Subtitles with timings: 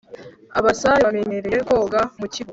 [0.59, 2.49] abasare bamenyereye koga mukivu